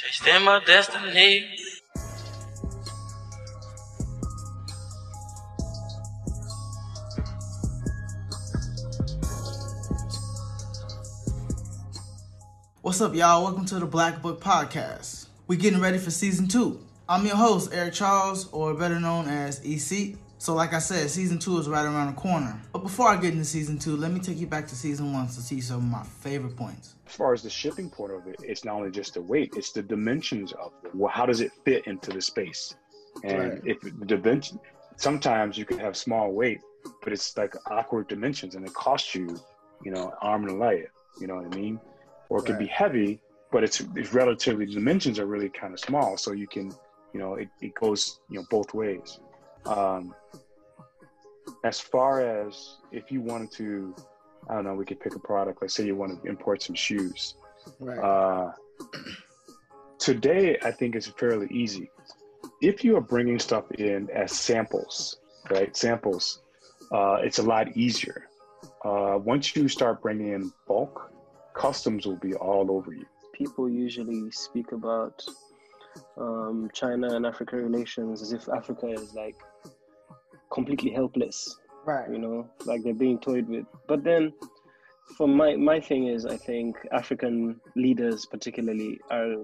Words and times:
Chasing 0.00 0.44
my 0.44 0.60
destiny. 0.64 1.44
What's 12.80 13.00
up, 13.00 13.12
y'all? 13.12 13.42
Welcome 13.42 13.64
to 13.64 13.80
the 13.80 13.86
Black 13.86 14.22
Book 14.22 14.40
Podcast. 14.40 15.26
We're 15.48 15.58
getting 15.58 15.80
ready 15.80 15.98
for 15.98 16.12
season 16.12 16.46
two. 16.46 16.78
I'm 17.08 17.26
your 17.26 17.34
host, 17.34 17.74
Eric 17.74 17.94
Charles, 17.94 18.48
or 18.52 18.74
better 18.74 19.00
known 19.00 19.26
as 19.26 19.60
EC. 19.64 20.14
So, 20.38 20.54
like 20.54 20.74
I 20.74 20.78
said, 20.78 21.10
season 21.10 21.40
two 21.40 21.58
is 21.58 21.68
right 21.68 21.84
around 21.84 22.14
the 22.14 22.20
corner. 22.20 22.60
But 22.88 22.92
before 22.92 23.08
I 23.08 23.16
get 23.16 23.34
into 23.34 23.44
season 23.44 23.78
two, 23.78 23.96
let 23.98 24.12
me 24.12 24.18
take 24.18 24.38
you 24.38 24.46
back 24.46 24.66
to 24.68 24.74
season 24.74 25.12
one 25.12 25.26
to 25.26 25.42
see 25.42 25.60
some 25.60 25.76
of 25.76 25.84
my 25.84 26.02
favorite 26.02 26.56
points. 26.56 26.94
as 27.06 27.12
far 27.12 27.34
as 27.34 27.42
the 27.42 27.50
shipping 27.50 27.90
part 27.90 28.10
of 28.10 28.26
it, 28.26 28.36
it's 28.42 28.64
not 28.64 28.76
only 28.76 28.90
just 28.90 29.12
the 29.12 29.20
weight; 29.20 29.52
it's 29.56 29.72
the 29.72 29.82
dimensions 29.82 30.52
of 30.52 30.72
it. 30.82 30.94
Well, 30.94 31.10
how 31.12 31.26
does 31.26 31.42
it 31.42 31.52
fit 31.66 31.86
into 31.86 32.10
the 32.10 32.22
space? 32.22 32.74
And 33.24 33.52
Right. 33.52 33.60
if 33.66 33.80
the 33.82 34.06
dimension, 34.06 34.58
sometimes 34.96 35.58
you 35.58 35.66
can 35.66 35.78
have 35.78 35.98
small 35.98 36.32
weight, 36.32 36.60
but 37.02 37.12
it's 37.12 37.36
like 37.36 37.54
awkward 37.70 38.08
dimensions, 38.08 38.54
and 38.54 38.66
it 38.66 38.72
costs 38.72 39.14
you, 39.14 39.36
you 39.84 39.90
know, 39.90 40.14
arm 40.22 40.44
and 40.44 40.52
a 40.52 40.56
leg. 40.56 40.88
You 41.20 41.26
know 41.26 41.34
what 41.34 41.52
I 41.54 41.56
mean? 41.58 41.78
Or 42.30 42.38
it 42.38 42.46
could 42.46 42.58
be 42.58 42.68
heavy, 42.68 43.20
but 43.52 43.64
it's, 43.64 43.82
it's 43.96 44.14
relatively 44.14 44.64
the 44.64 44.72
dimensions 44.72 45.18
are 45.18 45.26
really 45.26 45.50
kind 45.50 45.74
of 45.74 45.80
small, 45.80 46.16
so 46.16 46.32
you 46.32 46.48
can, 46.48 46.72
you 47.12 47.20
know, 47.20 47.34
it, 47.34 47.50
it 47.60 47.74
goes 47.74 48.20
you 48.30 48.38
know 48.38 48.46
both 48.48 48.72
ways. 48.72 49.20
Um, 49.66 50.14
as 51.64 51.80
far 51.80 52.20
as 52.20 52.76
if 52.92 53.10
you 53.10 53.20
wanted 53.20 53.50
to, 53.52 53.94
I 54.48 54.54
don't 54.54 54.64
know, 54.64 54.74
we 54.74 54.84
could 54.84 55.00
pick 55.00 55.14
a 55.14 55.18
product. 55.18 55.60
Let's 55.60 55.74
say 55.74 55.84
you 55.86 55.96
want 55.96 56.22
to 56.22 56.28
import 56.28 56.62
some 56.62 56.74
shoes. 56.74 57.34
Right. 57.80 57.98
Uh, 57.98 58.52
today, 59.98 60.58
I 60.62 60.70
think 60.70 60.96
it's 60.96 61.06
fairly 61.06 61.48
easy. 61.50 61.90
If 62.60 62.84
you 62.84 62.96
are 62.96 63.00
bringing 63.00 63.38
stuff 63.38 63.70
in 63.72 64.08
as 64.10 64.32
samples, 64.32 65.18
right? 65.50 65.76
Samples, 65.76 66.42
uh, 66.92 67.18
it's 67.22 67.38
a 67.38 67.42
lot 67.42 67.76
easier. 67.76 68.28
Uh, 68.84 69.18
once 69.22 69.54
you 69.54 69.68
start 69.68 70.02
bringing 70.02 70.32
in 70.32 70.52
bulk, 70.66 71.12
customs 71.54 72.06
will 72.06 72.16
be 72.16 72.34
all 72.34 72.70
over 72.70 72.92
you. 72.92 73.06
people 73.32 73.68
usually 73.68 74.30
speak 74.30 74.72
about 74.72 75.24
um, 76.16 76.68
China 76.72 77.14
and 77.14 77.24
Africa 77.26 77.56
relations 77.56 78.22
as 78.22 78.32
if 78.32 78.48
Africa 78.48 78.88
is 78.88 79.14
like 79.14 79.36
completely 80.50 80.90
helpless, 80.90 81.58
right. 81.84 82.10
you 82.10 82.18
know, 82.18 82.48
like 82.64 82.82
they're 82.82 82.94
being 82.94 83.18
toyed 83.18 83.48
with. 83.48 83.66
But 83.86 84.04
then, 84.04 84.32
for 85.16 85.28
my 85.28 85.56
my 85.56 85.80
thing 85.80 86.08
is, 86.08 86.26
I 86.26 86.36
think 86.36 86.76
African 86.92 87.60
leaders, 87.76 88.26
particularly, 88.26 89.00
are 89.10 89.36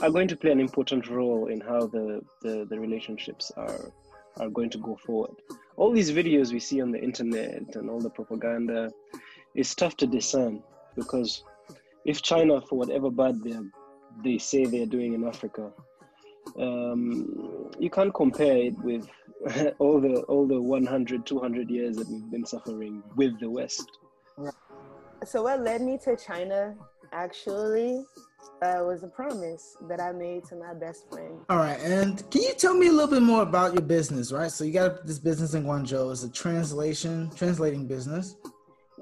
are 0.00 0.10
going 0.10 0.28
to 0.28 0.36
play 0.36 0.50
an 0.50 0.60
important 0.60 1.08
role 1.08 1.48
in 1.48 1.60
how 1.60 1.86
the 1.86 2.20
the, 2.42 2.66
the 2.68 2.78
relationships 2.78 3.52
are 3.56 3.92
are 4.38 4.48
going 4.48 4.70
to 4.70 4.78
go 4.78 4.96
forward. 4.96 5.34
All 5.76 5.92
these 5.92 6.10
videos 6.10 6.52
we 6.52 6.60
see 6.60 6.80
on 6.80 6.90
the 6.90 7.00
internet 7.00 7.76
and 7.76 7.90
all 7.90 8.00
the 8.00 8.10
propaganda, 8.10 8.90
it's 9.54 9.74
tough 9.74 9.96
to 9.98 10.06
discern 10.06 10.62
because 10.96 11.44
if 12.04 12.22
China, 12.22 12.60
for 12.60 12.76
whatever 12.78 13.10
bad 13.10 13.42
they 13.42 13.56
they 14.22 14.38
say 14.38 14.64
they're 14.64 14.86
doing 14.86 15.14
in 15.14 15.26
Africa, 15.26 15.72
um, 16.58 17.70
you 17.78 17.90
can't 17.90 18.14
compare 18.14 18.56
it 18.56 18.78
with 18.82 19.08
all 19.78 20.00
the 20.00 20.22
all 20.28 20.46
the 20.46 20.60
100, 20.60 21.26
200 21.26 21.70
years 21.70 21.96
that 21.96 22.08
we've 22.08 22.30
been 22.30 22.46
suffering 22.46 23.02
with 23.16 23.38
the 23.40 23.50
West. 23.50 23.98
So 25.24 25.42
what 25.42 25.60
led 25.60 25.80
me 25.80 25.98
to 26.04 26.16
China 26.16 26.74
actually 27.12 28.04
uh, 28.62 28.80
was 28.80 29.02
a 29.02 29.08
promise 29.08 29.76
that 29.88 30.00
I 30.00 30.12
made 30.12 30.44
to 30.46 30.56
my 30.56 30.74
best 30.74 31.08
friend. 31.10 31.40
All 31.48 31.58
right. 31.58 31.78
And 31.80 32.28
can 32.30 32.42
you 32.42 32.52
tell 32.54 32.74
me 32.74 32.88
a 32.88 32.92
little 32.92 33.08
bit 33.08 33.22
more 33.22 33.42
about 33.42 33.72
your 33.72 33.82
business, 33.82 34.32
right? 34.32 34.50
So, 34.50 34.64
you 34.64 34.72
got 34.72 35.06
this 35.06 35.18
business 35.18 35.54
in 35.54 35.64
Guangzhou. 35.64 36.12
It's 36.12 36.24
a 36.24 36.30
translation, 36.30 37.30
translating 37.34 37.86
business. 37.86 38.36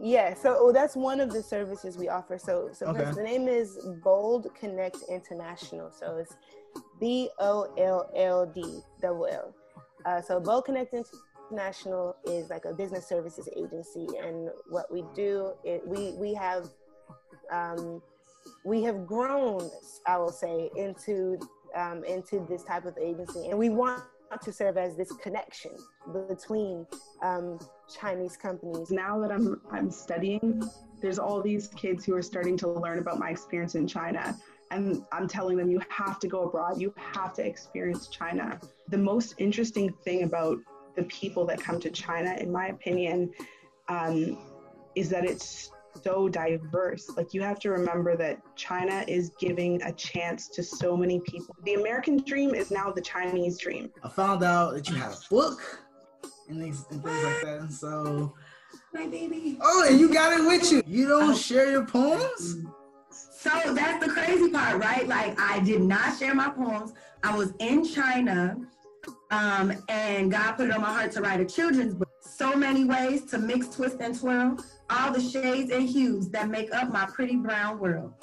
Yeah, 0.01 0.35
so 0.35 0.57
oh, 0.59 0.73
that's 0.73 0.97
one 0.97 1.21
of 1.21 1.33
the 1.33 1.43
services 1.43 1.99
we 1.99 2.09
offer. 2.09 2.39
So, 2.39 2.71
so 2.73 2.87
Okay. 2.87 3.11
the 3.13 3.23
name 3.23 3.47
is 3.47 3.79
Bold 4.03 4.49
Connect 4.59 4.97
International. 5.09 5.91
So 5.93 6.17
it's 6.17 6.35
B 6.99 7.29
O 7.39 7.69
L 7.77 8.11
L 8.17 8.47
D 8.47 8.81
double 9.01 9.27
L. 9.27 9.55
Uh, 10.05 10.21
so 10.21 10.41
Bold 10.41 10.65
Connect 10.65 10.95
International 11.51 12.17
is 12.25 12.51
like 12.51 12.65
a 12.65 12.73
business 12.73 13.09
services 13.09 13.49
agency, 13.57 14.07
and 14.23 14.51
what 14.71 14.93
we 14.93 15.05
do, 15.15 15.53
it, 15.65 15.87
we 15.87 16.13
we 16.13 16.35
have 16.35 16.69
um, 17.53 18.03
we 18.65 18.83
have 18.83 19.07
grown, 19.07 19.71
I 20.07 20.19
will 20.19 20.33
say, 20.33 20.71
into 20.77 21.39
um, 21.77 22.05
into 22.05 22.45
this 22.49 22.63
type 22.65 22.85
of 22.85 22.97
agency, 22.99 23.49
and 23.49 23.59
we 23.59 23.69
want 23.71 24.03
to 24.43 24.53
serve 24.53 24.79
as 24.79 24.97
this 24.97 25.13
connection 25.13 25.73
between 26.29 26.87
um, 27.23 27.59
Chinese 28.01 28.37
companies 28.37 28.91
now 28.91 29.21
that 29.21 29.31
I'm 29.31 29.61
I'm 29.71 29.91
studying, 29.91 30.63
there's 31.01 31.19
all 31.19 31.43
these 31.43 31.69
kids 31.69 32.05
who 32.05 32.15
are 32.15 32.23
starting 32.23 32.57
to 32.59 32.69
learn 32.69 32.99
about 32.99 33.19
my 33.19 33.31
experience 33.31 33.75
in 33.75 33.87
China. 33.87 34.37
And 34.73 35.05
I'm 35.13 35.29
telling 35.29 35.59
them 35.59 35.71
you 35.71 35.81
have 35.91 36.19
to 36.21 36.29
go 36.29 36.45
abroad, 36.45 36.81
you 36.81 36.95
have 36.97 37.35
to 37.35 37.47
experience 37.47 38.09
China. 38.09 38.59
The 38.89 38.99
most 38.99 39.35
interesting 39.39 39.93
thing 40.05 40.23
about 40.23 40.59
the 40.97 41.03
people 41.05 41.45
that 41.47 41.61
come 41.61 41.79
to 41.81 41.91
China, 41.91 42.35
in 42.41 42.51
my 42.51 42.69
opinion, 42.69 43.31
um, 43.89 44.39
is 44.95 45.11
that 45.11 45.25
it's 45.27 45.71
so 46.03 46.27
diverse. 46.27 47.11
Like 47.17 47.35
you 47.35 47.43
have 47.43 47.59
to 47.61 47.71
remember 47.71 48.17
that 48.17 48.41
China 48.57 49.05
is 49.07 49.33
giving 49.39 49.83
a 49.83 49.93
chance 49.93 50.49
to 50.49 50.63
so 50.63 50.97
many 50.97 51.21
people. 51.21 51.55
The 51.65 51.75
American 51.75 52.17
dream 52.25 52.55
is 52.55 52.71
now 52.71 52.91
the 52.91 53.03
Chinese 53.03 53.59
dream. 53.59 53.91
I 54.03 54.09
found 54.09 54.43
out 54.43 54.75
that 54.75 54.89
you 54.89 54.97
had 54.97 55.13
a 55.13 55.19
book 55.29 55.83
and 56.49 56.61
things, 56.61 56.87
and 56.91 57.03
things 57.03 57.25
like 57.25 57.43
that. 57.43 57.59
And 57.61 57.73
so, 57.73 58.33
my 58.95 59.07
baby. 59.07 59.59
oh, 59.61 59.87
and 59.89 60.01
you 60.01 60.13
got 60.13 60.39
it 60.39 60.47
with 60.47 60.73
you. 60.73 60.83
You 60.87 61.09
don't 61.09 61.37
share 61.37 61.71
your 61.71 61.85
poems? 61.85 62.57
So 63.43 63.75
that's 63.75 64.05
the 64.05 64.13
crazy 64.13 64.51
part, 64.51 64.81
right? 64.81 65.09
Like 65.09 65.39
I 65.41 65.59
did 65.61 65.83
not 65.83 66.17
share 66.17 66.33
my 66.33 66.51
poems. 66.51 66.93
I 67.25 67.37
was 67.37 67.53
in 67.59 67.85
China, 67.85 68.57
um, 69.33 69.73
and 69.89 70.31
God 70.31 70.53
put 70.53 70.69
it 70.69 70.73
on 70.73 70.81
my 70.81 70.93
heart 70.93 71.11
to 71.13 71.23
write 71.23 71.41
a 71.41 71.45
children's 71.45 71.95
book. 71.95 72.09
So 72.21 72.55
many 72.55 72.85
ways 72.85 73.25
to 73.27 73.39
mix, 73.39 73.67
twist, 73.75 73.97
and 74.01 74.17
twirl, 74.17 74.59
all 74.91 75.13
the 75.13 75.21
shades 75.21 75.73
and 75.73 75.89
hues 75.89 76.29
that 76.29 76.51
make 76.51 76.73
up 76.73 76.93
my 76.93 77.05
pretty 77.07 77.35
brown 77.35 77.81
world. 77.81 78.15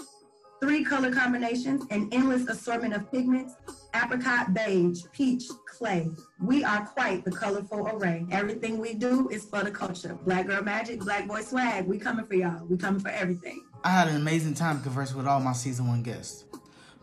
Three 0.61 0.85
color 0.85 1.11
combinations, 1.11 1.83
an 1.89 2.07
endless 2.13 2.47
assortment 2.47 2.93
of 2.93 3.11
pigments, 3.11 3.55
apricot, 3.93 4.53
beige, 4.53 5.03
peach, 5.11 5.43
clay. 5.65 6.09
We 6.41 6.63
are 6.63 6.85
quite 6.85 7.25
the 7.25 7.31
colorful 7.31 7.89
array. 7.89 8.25
Everything 8.31 8.77
we 8.77 8.93
do 8.93 9.27
is 9.29 9.43
for 9.43 9.63
the 9.63 9.71
culture. 9.71 10.17
Black 10.23 10.47
girl 10.47 10.63
magic, 10.63 11.01
black 11.01 11.27
boy 11.27 11.41
swag. 11.41 11.87
We 11.87 11.97
coming 11.97 12.25
for 12.25 12.35
y'all. 12.35 12.65
We 12.67 12.77
coming 12.77 13.01
for 13.01 13.09
everything. 13.09 13.65
I 13.83 13.89
had 13.89 14.07
an 14.09 14.15
amazing 14.17 14.53
time 14.55 14.81
conversing 14.81 15.17
with 15.17 15.27
all 15.27 15.39
my 15.39 15.53
season 15.53 15.87
one 15.87 16.03
guests. 16.03 16.45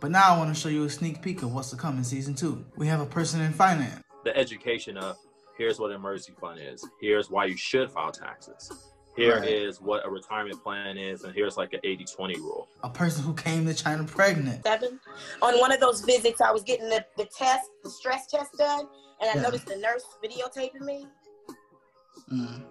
But 0.00 0.10
now 0.10 0.34
I 0.34 0.38
want 0.38 0.54
to 0.54 0.60
show 0.60 0.68
you 0.68 0.84
a 0.84 0.90
sneak 0.90 1.22
peek 1.22 1.42
of 1.42 1.52
what's 1.54 1.70
to 1.70 1.76
come 1.76 1.96
in 1.96 2.04
season 2.04 2.34
two. 2.34 2.64
We 2.76 2.86
have 2.88 3.00
a 3.00 3.06
person 3.06 3.40
in 3.40 3.52
finance, 3.52 4.02
the 4.24 4.36
education 4.36 4.98
of 4.98 5.16
here's 5.56 5.78
what 5.80 5.90
an 5.90 5.96
emergency 5.96 6.34
fund 6.38 6.60
is, 6.60 6.86
here's 7.00 7.30
why 7.30 7.46
you 7.46 7.56
should 7.56 7.90
file 7.90 8.12
taxes, 8.12 8.70
Here 9.16 9.42
is 9.42 9.80
Right. 9.80 9.86
what 9.88 10.06
a 10.06 10.10
retirement 10.10 10.62
plan 10.62 10.98
is, 10.98 11.22
and 11.24 11.34
here's 11.34 11.56
like 11.56 11.72
an 11.72 11.80
80-20 11.82 12.36
rule. 12.36 12.68
a 12.84 12.90
person 12.90 13.24
who 13.24 13.32
came 13.32 13.64
to 13.64 13.72
China 13.72 14.04
pregnant. 14.04 14.62
seven. 14.62 15.00
On 15.40 15.58
one 15.58 15.72
of 15.72 15.80
those 15.80 16.02
visits, 16.02 16.42
I 16.42 16.52
was 16.52 16.62
getting 16.62 16.90
the, 16.90 17.02
the 17.16 17.24
test, 17.24 17.70
the 17.82 17.88
stress 17.88 18.26
test 18.26 18.52
done, 18.58 18.86
and 19.22 19.30
I 19.30 19.36
Yeah. 19.36 19.40
noticed 19.42 19.66
the 19.66 19.76
nurse 19.76 20.04
videotaping 20.22 20.82
me. 20.82 21.06
Mm. 22.30 22.64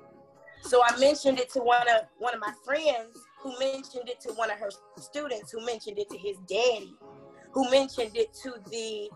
So 0.62 0.84
I 0.84 0.96
mentioned 1.00 1.40
it 1.40 1.50
to 1.54 1.60
one 1.62 1.88
of 1.90 2.04
one 2.20 2.36
of 2.36 2.40
my 2.40 2.54
friends, 2.64 3.18
who 3.46 3.58
mentioned 3.60 4.10
it 4.10 4.20
to 4.20 4.34
one 4.34 4.50
of 4.50 4.58
her 4.58 4.72
students, 4.98 5.52
who 5.52 5.64
mentioned 5.64 6.00
it 6.00 6.10
to 6.10 6.18
his 6.18 6.36
daddy, 6.48 6.96
who 7.52 7.70
mentioned 7.70 8.18
it 8.18 8.34
to 8.34 8.56
the 8.72 9.08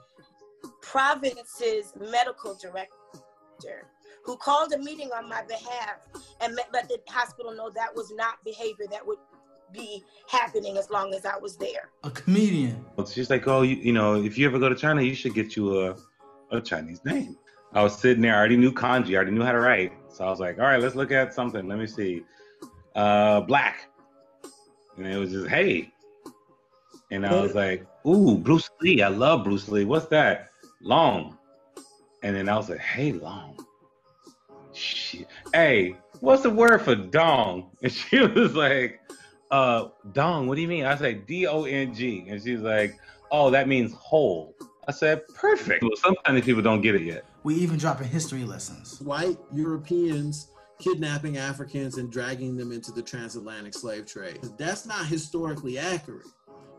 province's 0.83 1.93
medical 2.11 2.53
director, 2.53 3.87
who 4.23 4.37
called 4.37 4.71
a 4.73 4.77
meeting 4.77 5.09
on 5.17 5.27
my 5.27 5.41
behalf 5.41 5.95
and 6.41 6.55
met, 6.55 6.69
let 6.71 6.87
the 6.87 6.99
hospital 7.07 7.55
know 7.55 7.71
that 7.71 7.89
was 7.95 8.11
not 8.11 8.35
behavior 8.45 8.85
that 8.91 9.05
would 9.05 9.17
be 9.73 10.03
happening 10.27 10.77
as 10.77 10.91
long 10.91 11.11
as 11.15 11.25
I 11.25 11.35
was 11.35 11.57
there. 11.57 11.89
A 12.03 12.11
comedian. 12.11 12.85
She's 13.11 13.31
like, 13.31 13.47
oh, 13.47 13.63
you, 13.63 13.77
you 13.77 13.93
know, 13.93 14.13
if 14.23 14.37
you 14.37 14.45
ever 14.45 14.59
go 14.59 14.69
to 14.69 14.75
China, 14.75 15.01
you 15.01 15.15
should 15.15 15.33
get 15.33 15.55
you 15.55 15.87
a, 15.87 15.95
a 16.51 16.61
Chinese 16.61 17.03
name. 17.03 17.35
I 17.73 17.81
was 17.81 17.97
sitting 17.97 18.21
there, 18.21 18.35
I 18.35 18.37
already 18.37 18.57
knew 18.57 18.71
kanji, 18.71 19.13
I 19.13 19.15
already 19.15 19.31
knew 19.31 19.43
how 19.43 19.53
to 19.53 19.59
write. 19.59 19.91
So 20.07 20.23
I 20.23 20.29
was 20.29 20.39
like, 20.39 20.59
all 20.59 20.65
right, 20.65 20.79
let's 20.79 20.93
look 20.93 21.11
at 21.11 21.33
something. 21.33 21.67
Let 21.67 21.79
me 21.79 21.87
see. 21.87 22.21
Uh, 22.95 23.41
black. 23.41 23.89
And 24.99 25.07
it 25.07 25.17
was 25.17 25.31
just, 25.31 25.47
hey. 25.47 25.91
And 27.11 27.25
I 27.25 27.41
was 27.41 27.55
like, 27.55 27.87
ooh, 28.05 28.37
Bruce 28.37 28.69
Lee. 28.81 29.01
I 29.01 29.07
love 29.07 29.43
Bruce 29.43 29.67
Lee. 29.69 29.85
What's 29.85 30.07
that? 30.07 30.49
Long. 30.81 31.37
And 32.21 32.35
then 32.35 32.49
I 32.49 32.57
was 32.57 32.69
like, 32.69 32.79
hey, 32.79 33.13
long. 33.13 33.57
Shit. 34.73 35.27
Hey, 35.53 35.95
what's 36.19 36.43
the 36.43 36.49
word 36.49 36.81
for 36.81 36.95
dong? 36.95 37.71
And 37.81 37.91
she 37.91 38.19
was 38.19 38.55
like, 38.55 38.99
uh, 39.51 39.87
dong, 40.11 40.47
what 40.47 40.55
do 40.55 40.61
you 40.61 40.67
mean? 40.67 40.85
I 40.85 40.95
said, 40.95 41.03
like, 41.03 41.27
D 41.27 41.47
O 41.47 41.63
N 41.63 41.93
G. 41.93 42.25
And 42.27 42.43
she's 42.43 42.59
like, 42.59 42.95
oh, 43.31 43.49
that 43.49 43.67
means 43.67 43.93
whole. 43.93 44.53
I 44.87 44.91
said, 44.91 45.27
perfect. 45.29 45.81
Well, 45.81 45.91
sometimes 45.95 46.43
people 46.43 46.61
don't 46.61 46.81
get 46.81 46.95
it 46.95 47.03
yet. 47.03 47.25
We 47.43 47.55
even 47.55 47.77
dropping 47.77 48.09
history 48.09 48.43
lessons. 48.43 48.99
White 49.01 49.37
Europeans 49.53 50.49
kidnapping 50.79 51.37
Africans 51.37 51.97
and 51.97 52.11
dragging 52.11 52.55
them 52.55 52.71
into 52.71 52.91
the 52.91 53.01
transatlantic 53.01 53.73
slave 53.73 54.05
trade. 54.05 54.39
That's 54.57 54.85
not 54.85 55.05
historically 55.05 55.77
accurate. 55.77 56.27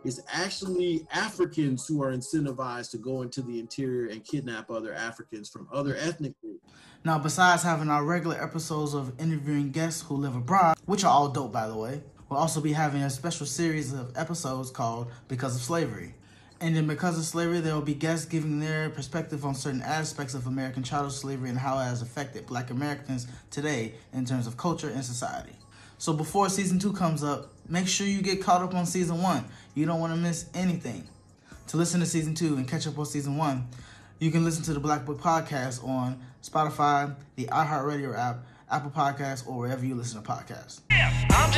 It's 0.02 0.20
actually 0.32 1.06
Africans 1.12 1.86
who 1.86 2.02
are 2.02 2.10
incentivized 2.10 2.90
to 2.92 2.98
go 2.98 3.20
into 3.20 3.42
the 3.42 3.60
interior 3.60 4.10
and 4.10 4.24
kidnap 4.24 4.70
other 4.70 4.94
Africans 4.94 5.50
from 5.50 5.68
other 5.70 5.94
ethnic 5.96 6.32
groups. 6.40 6.64
Now, 7.04 7.18
besides 7.18 7.62
having 7.62 7.90
our 7.90 8.04
regular 8.04 8.42
episodes 8.42 8.94
of 8.94 9.18
interviewing 9.20 9.70
guests 9.70 10.02
who 10.02 10.16
live 10.16 10.34
abroad, 10.36 10.78
which 10.86 11.04
are 11.04 11.10
all 11.10 11.28
dope 11.28 11.52
by 11.52 11.68
the 11.68 11.76
way, 11.76 12.02
we'll 12.28 12.38
also 12.38 12.62
be 12.62 12.72
having 12.72 13.02
a 13.02 13.10
special 13.10 13.44
series 13.44 13.92
of 13.92 14.16
episodes 14.16 14.70
called 14.70 15.10
Because 15.28 15.54
of 15.54 15.60
Slavery. 15.60 16.14
And 16.62 16.76
then 16.76 16.86
because 16.86 17.18
of 17.18 17.24
slavery, 17.24 17.60
there 17.60 17.74
will 17.74 17.80
be 17.80 17.94
guests 17.94 18.26
giving 18.26 18.60
their 18.60 18.90
perspective 18.90 19.46
on 19.46 19.54
certain 19.54 19.80
aspects 19.80 20.34
of 20.34 20.46
American 20.46 20.82
chattel 20.82 21.08
slavery 21.08 21.48
and 21.48 21.58
how 21.58 21.78
it 21.78 21.84
has 21.84 22.02
affected 22.02 22.46
black 22.46 22.70
Americans 22.70 23.26
today 23.50 23.94
in 24.12 24.26
terms 24.26 24.46
of 24.46 24.58
culture 24.58 24.90
and 24.90 25.02
society. 25.02 25.52
So 25.96 26.12
before 26.12 26.50
season 26.50 26.78
two 26.78 26.92
comes 26.92 27.24
up, 27.24 27.50
make 27.68 27.86
sure 27.86 28.06
you 28.06 28.20
get 28.20 28.42
caught 28.42 28.62
up 28.62 28.74
on 28.74 28.84
season 28.84 29.22
one. 29.22 29.46
You 29.74 29.86
don't 29.86 30.00
want 30.00 30.12
to 30.12 30.18
miss 30.18 30.50
anything. 30.52 31.06
To 31.68 31.76
listen 31.78 32.00
to 32.00 32.06
season 32.06 32.34
two 32.34 32.56
and 32.56 32.68
catch 32.68 32.86
up 32.86 32.98
on 32.98 33.06
season 33.06 33.36
one, 33.36 33.68
you 34.18 34.30
can 34.30 34.44
listen 34.44 34.62
to 34.64 34.74
the 34.74 34.80
Black 34.80 35.06
Book 35.06 35.18
Podcast 35.18 35.82
on 35.86 36.20
Spotify, 36.42 37.14
the 37.36 37.46
iHeartRadio 37.46 38.18
app, 38.18 38.44
Apple 38.70 38.90
Podcasts, 38.90 39.46
or 39.48 39.56
wherever 39.58 39.84
you 39.84 39.94
listen 39.94 40.22
to 40.22 40.28
podcasts. 40.28 40.80
I'm 40.90 41.50